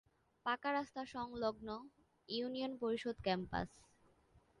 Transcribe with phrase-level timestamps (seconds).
[0.45, 1.67] পাকা রাস্তা সংলগ্ন
[2.29, 3.69] ইউনিয়ন পরিষদ ক্যাম্পাস।